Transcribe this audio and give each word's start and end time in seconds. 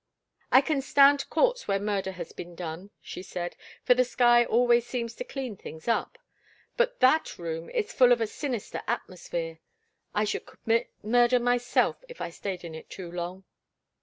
"I 0.51 0.61
can 0.61 0.81
stand 0.81 1.29
courts 1.29 1.67
where 1.67 1.77
murder 1.79 2.13
has 2.13 2.31
been 2.31 2.55
done," 2.55 2.89
she 3.03 3.21
said, 3.21 3.55
"for 3.83 3.93
the 3.93 4.03
sky 4.03 4.43
always 4.43 4.83
seems 4.87 5.13
to 5.13 5.23
clean 5.23 5.55
things 5.55 5.87
up. 5.87 6.17
But 6.75 7.01
that 7.01 7.37
room 7.37 7.69
is 7.69 7.93
full 7.93 8.11
of 8.11 8.19
a 8.19 8.25
sinister 8.25 8.81
atmosphere. 8.87 9.59
I 10.15 10.23
should 10.23 10.47
commit 10.47 10.89
murder 11.03 11.37
myself 11.39 12.03
if 12.09 12.19
I 12.19 12.31
stayed 12.31 12.63
in 12.63 12.73
it 12.73 12.89
too 12.89 13.11
long." 13.11 13.43